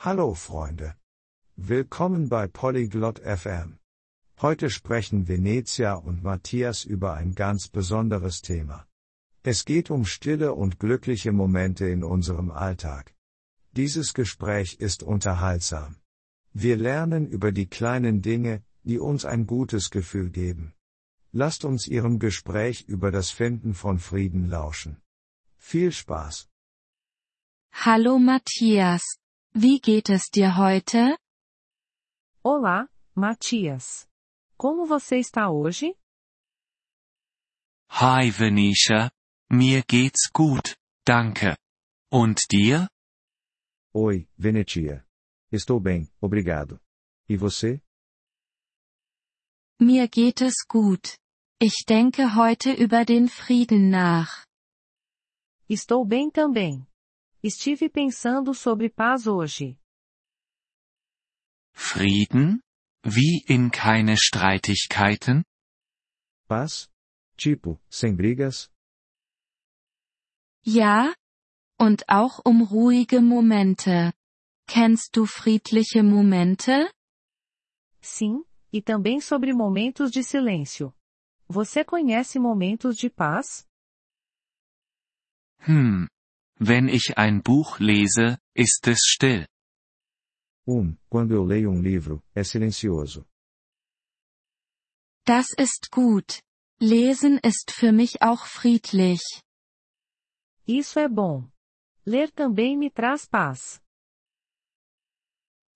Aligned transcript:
Hallo 0.00 0.34
Freunde. 0.34 0.94
Willkommen 1.56 2.28
bei 2.28 2.46
Polyglot 2.46 3.18
FM. 3.18 3.80
Heute 4.40 4.70
sprechen 4.70 5.26
Venezia 5.26 5.94
und 5.94 6.22
Matthias 6.22 6.84
über 6.84 7.14
ein 7.14 7.34
ganz 7.34 7.66
besonderes 7.66 8.40
Thema. 8.40 8.86
Es 9.42 9.64
geht 9.64 9.90
um 9.90 10.04
stille 10.04 10.54
und 10.54 10.78
glückliche 10.78 11.32
Momente 11.32 11.88
in 11.88 12.04
unserem 12.04 12.52
Alltag. 12.52 13.12
Dieses 13.72 14.14
Gespräch 14.14 14.74
ist 14.74 15.02
unterhaltsam. 15.02 15.96
Wir 16.52 16.76
lernen 16.76 17.26
über 17.26 17.50
die 17.50 17.66
kleinen 17.66 18.22
Dinge, 18.22 18.62
die 18.84 19.00
uns 19.00 19.24
ein 19.24 19.48
gutes 19.48 19.90
Gefühl 19.90 20.30
geben. 20.30 20.74
Lasst 21.32 21.64
uns 21.64 21.88
Ihrem 21.88 22.20
Gespräch 22.20 22.84
über 22.86 23.10
das 23.10 23.30
Finden 23.30 23.74
von 23.74 23.98
Frieden 23.98 24.48
lauschen. 24.48 25.02
Viel 25.56 25.90
Spaß! 25.90 26.48
Hallo 27.72 28.20
Matthias. 28.20 29.18
Wie 29.60 29.80
geht 29.80 30.08
es 30.08 30.30
dir 30.30 30.56
heute? 30.56 31.18
Olá, 32.44 32.88
Matias. 33.16 34.06
Como 34.56 34.86
você 34.86 35.18
está 35.18 35.50
hoje? 35.50 35.96
Hi 37.90 38.30
Venetia. 38.30 39.10
Mir 39.50 39.82
geht's 39.82 40.30
gut, 40.32 40.76
danke. 41.04 41.56
Und 42.08 42.38
dir? 42.52 42.88
Oi, 43.92 44.28
Venetia. 44.36 45.04
Estou 45.50 45.80
bem, 45.80 46.08
obrigado. 46.20 46.80
E 47.28 47.36
você? 47.36 47.82
Mir 49.80 50.06
geht 50.06 50.40
es 50.40 50.64
gut. 50.68 51.18
Ich 51.60 51.84
denke 51.84 52.36
heute 52.36 52.72
über 52.72 53.04
den 53.04 53.26
Frieden 53.26 53.90
nach. 53.90 54.46
Estou 55.68 56.04
bem 56.04 56.30
também. 56.30 56.87
Estive 57.42 57.88
pensando 57.88 58.52
sobre 58.52 58.90
paz 58.90 59.26
hoje. 59.26 59.78
Frieden? 61.72 62.60
Wie 63.04 63.44
in 63.48 63.70
keine 63.70 64.16
Streitigkeiten? 64.16 65.44
Paz? 66.48 66.88
Tipo, 67.36 67.78
sem 67.88 68.16
brigas? 68.16 68.68
Ja? 70.66 71.14
Und 71.78 72.02
auch 72.08 72.40
um 72.44 72.62
ruhige 72.62 73.20
Momente. 73.20 74.12
Kennst 74.66 75.16
du 75.16 75.24
friedliche 75.24 76.02
Momente? 76.02 76.90
Sim, 78.00 78.44
e 78.72 78.82
também 78.82 79.20
sobre 79.20 79.52
momentos 79.52 80.10
de 80.10 80.24
silêncio. 80.24 80.92
Você 81.48 81.84
conhece 81.84 82.38
momentos 82.40 82.96
de 82.96 83.08
paz? 83.08 83.64
Hm. 85.60 86.06
Wenn 86.60 86.88
ich 86.88 87.16
ein 87.16 87.42
Buch 87.42 87.78
lese, 87.78 88.38
ist 88.54 88.86
es 88.88 88.98
still. 89.06 89.46
Um, 90.66 90.98
quando 91.08 91.34
eu 91.34 91.44
leio 91.44 91.70
um 91.70 91.80
livro, 91.80 92.22
é 92.34 92.42
silencioso. 92.42 93.24
Das 95.24 95.52
ist 95.56 95.90
gut. 95.90 96.42
Lesen 96.80 97.38
ist 97.38 97.70
für 97.70 97.92
mich 97.92 98.22
auch 98.22 98.46
friedlich. 98.46 99.22
Isso 100.66 100.98
é 100.98 101.08
bom. 101.08 101.50
Ler 102.04 102.30
também 102.32 102.76
me 102.76 102.90
traz 102.90 103.26
paz. 103.26 103.80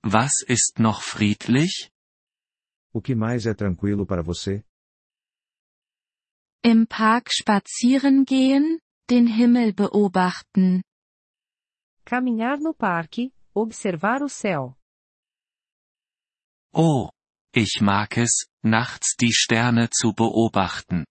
Was 0.03 0.43
ist 0.49 0.81
noch 0.81 1.03
friedlich? 1.03 1.93
O 2.93 3.01
que 3.01 3.15
mais 3.15 3.47
é 3.47 3.55
tranquilo 3.55 4.05
para 4.05 4.23
você? 4.23 4.65
Im 6.65 6.87
Park 6.87 7.33
spazieren 7.33 8.25
gehen, 8.25 8.81
den 9.11 9.27
Himmel 9.27 9.73
beobachten. 9.73 10.83
Caminhar 12.05 12.59
no 12.59 12.75
parque, 12.75 13.33
observar 13.55 14.23
o 14.23 14.29
céu. 14.29 14.77
Oh, 16.75 17.11
ich 17.55 17.81
mag 17.81 18.17
es, 18.17 18.47
nachts 18.63 19.17
die 19.17 19.33
Sterne 19.33 19.91
zu 19.91 20.13
beobachten. 20.13 21.05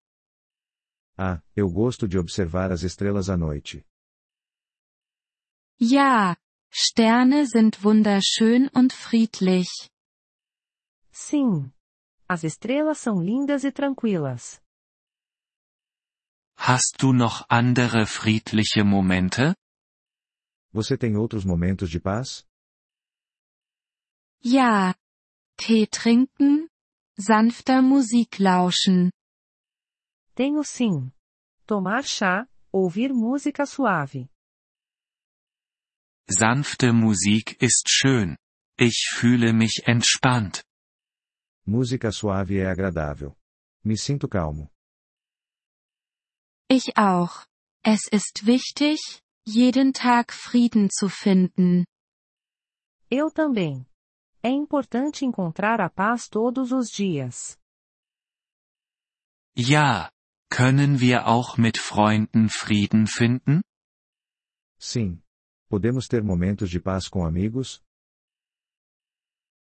Ah, 1.17 1.41
eu 1.55 1.69
gosto 1.71 2.07
de 2.07 2.17
observar 2.17 2.71
as 2.71 2.83
estrelas 2.83 3.29
à 3.29 3.37
noite. 3.37 3.85
Ja, 5.79 6.35
Sterne 6.71 7.45
sind 7.45 7.83
wunderschön 7.83 8.69
und 8.69 8.93
friedlich. 8.93 9.69
Sim. 11.11 11.71
As 12.27 12.43
estrelas 12.43 12.99
são 12.99 13.21
lindas 13.21 13.63
e 13.63 13.71
tranquilas. 13.71 14.61
Hast 16.63 17.01
du 17.01 17.11
noch 17.11 17.49
andere 17.49 18.05
friedliche 18.05 18.83
Momente? 18.83 19.55
Você 20.71 20.95
tem 20.95 21.17
outros 21.17 21.43
momentos 21.43 21.89
de 21.89 21.99
paz? 21.99 22.45
Ja. 24.43 24.93
Tee 25.57 25.87
trinken, 25.87 26.69
sanfter 27.17 27.81
Musik 27.81 28.37
lauschen. 28.37 29.09
Tenho 30.35 30.63
sim. 30.63 31.11
Tomar 31.65 32.03
chá, 32.03 32.47
ouvir 32.71 33.11
música 33.11 33.65
suave. 33.65 34.29
Sanfte 36.29 36.93
Musik 36.93 37.57
ist 37.59 37.89
schön. 37.89 38.37
Ich 38.77 39.09
fühle 39.15 39.51
mich 39.51 39.81
entspannt. 39.87 40.63
Música 41.65 42.11
suave 42.11 42.59
é 42.59 42.67
agradável. 42.67 43.35
Me 43.83 43.97
sinto 43.97 44.27
calmo. 44.27 44.71
Ich 46.73 46.95
auch. 46.95 47.45
Es 47.83 48.07
ist 48.07 48.45
wichtig, 48.45 49.21
jeden 49.45 49.91
Tag 49.91 50.31
Frieden 50.31 50.89
zu 50.89 51.09
finden. 51.09 51.85
Eu 53.11 53.29
também. 53.29 53.85
É 54.41 54.49
importante 54.49 55.25
encontrar 55.25 55.81
a 55.81 55.89
paz 55.89 56.29
todos 56.29 56.71
os 56.71 56.87
dias. 56.89 57.57
Ja. 59.53 60.09
Können 60.49 61.01
wir 61.01 61.27
auch 61.27 61.57
mit 61.57 61.77
Freunden 61.77 62.47
Frieden 62.47 63.05
finden? 63.05 63.61
Sim. 64.79 65.21
Podemos 65.69 66.07
ter 66.07 66.23
momentos 66.23 66.69
de 66.69 66.79
paz 66.79 67.09
com 67.09 67.25
amigos? 67.25 67.81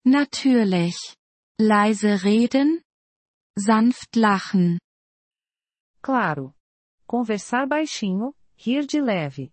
Natürlich. 0.05 0.95
Leise 1.59 2.23
reden, 2.23 2.81
sanft 3.57 4.15
lachen. 4.15 4.79
Claro. 6.01 6.55
Conversar 7.07 7.67
baixinho, 7.67 8.33
rir 8.57 8.85
de 8.85 8.99
leve. 9.01 9.51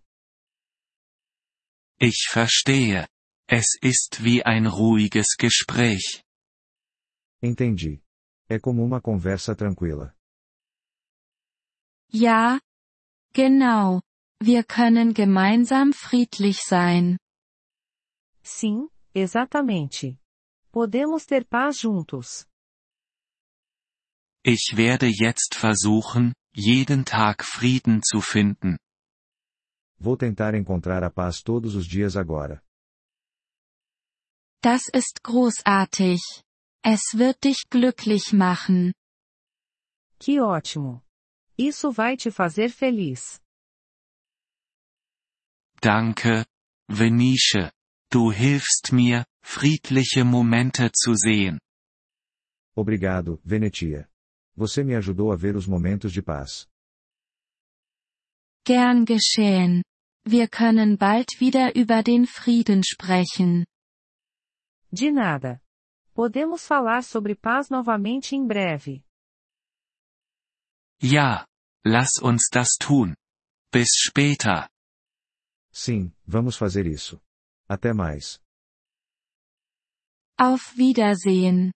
Ich 1.99 2.27
verstehe. 2.29 3.07
Es 3.47 3.77
ist 3.81 4.23
wie 4.23 4.43
ein 4.43 4.65
ruhiges 4.65 5.35
Gespräch. 5.37 6.23
Entendi. 7.41 8.01
É 8.49 8.59
como 8.59 8.83
uma 8.83 9.01
conversa 9.01 9.55
tranquila. 9.55 10.15
Ja. 12.11 12.59
Genau. 13.33 14.01
Wir 14.39 14.63
können 14.63 15.13
gemeinsam 15.13 15.93
friedlich 15.93 16.61
sein. 16.63 17.17
Sim, 18.43 18.89
exatamente. 19.13 20.17
Podemos 20.71 21.25
ter 21.25 21.45
paz 21.45 21.81
juntos. 21.81 22.45
Ich 24.43 24.73
werde 24.75 25.07
jetzt 25.07 25.55
versuchen, 25.55 26.33
jeden 26.55 27.03
Tag 27.05 27.43
Frieden 27.43 28.01
zu 28.03 28.21
finden. 28.21 28.77
Vou 29.99 30.17
tentar 30.17 30.53
encontrar 30.53 31.03
a 31.03 31.09
paz 31.09 31.41
todos 31.41 31.75
os 31.75 31.87
dias 31.87 32.15
agora. 32.15 32.61
Das 34.61 34.87
ist 34.93 35.23
großartig. 35.23 36.21
Es 36.83 37.17
wird 37.17 37.43
dich 37.43 37.69
glücklich 37.69 38.33
machen. 38.33 38.93
Que 40.19 40.41
ótimo. 40.41 41.01
Isso 41.57 41.91
vai 41.91 42.15
te 42.17 42.31
fazer 42.31 42.69
feliz. 42.69 43.39
Danke, 45.81 46.45
Venice. 46.89 47.71
Du 48.09 48.31
hilfst 48.31 48.91
mir, 48.93 49.25
friedliche 49.43 50.23
Momente 50.23 50.91
zu 50.93 51.15
sehen. 51.15 51.59
Obrigado, 52.75 53.39
Venetia. 53.43 54.07
Você 54.55 54.83
me 54.83 54.95
ajudou 54.95 55.31
a 55.31 55.35
ver 55.35 55.55
os 55.55 55.67
momentos 55.67 56.11
de 56.11 56.21
paz. 56.21 56.67
Gern 58.65 59.05
geschehen. 59.05 59.83
Wir 60.25 60.47
können 60.47 60.97
bald 60.97 61.39
wieder 61.39 61.75
über 61.75 62.01
den 62.03 62.25
Frieden 62.25 62.81
sprechen. 62.83 63.65
De 64.91 65.11
nada. 65.11 65.59
Podemos 66.13 66.65
falar 66.65 67.03
sobre 67.03 67.35
paz 67.35 67.69
novamente 67.69 68.35
em 68.35 68.47
breve. 68.47 69.03
Ja, 71.01 71.45
lass 71.85 72.21
uns 72.21 72.47
das 72.49 72.77
tun. 72.79 73.15
Bis 73.71 73.89
später. 73.97 74.69
Sim, 75.73 76.13
vamos 76.25 76.55
fazer 76.55 76.85
isso. 76.85 77.19
Até 77.67 77.91
mais. 77.93 78.39
Auf 80.39 80.77
Wiedersehen. 80.77 81.71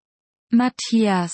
Matthias. 0.52 1.34